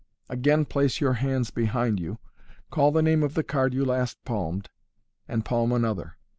Again 0.29 0.65
place 0.65 0.99
your 0.99 1.13
hands 1.13 1.51
behind 1.51 1.99
you, 1.99 2.17
call 2.71 2.91
the 2.91 3.03
name 3.03 3.21
of 3.21 3.35
the 3.35 3.43
card 3.43 3.75
you 3.75 3.85
last 3.85 4.17
palmed, 4.25 4.71
and 5.27 5.45
palm 5.45 5.71
another. 5.71 6.17